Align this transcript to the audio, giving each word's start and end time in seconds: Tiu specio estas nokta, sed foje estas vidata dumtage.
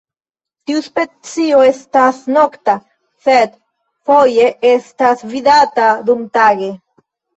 Tiu 0.69 0.79
specio 0.85 1.59
estas 1.65 2.21
nokta, 2.37 2.75
sed 3.27 3.53
foje 4.09 4.49
estas 4.71 5.23
vidata 5.35 5.91
dumtage. 6.09 6.73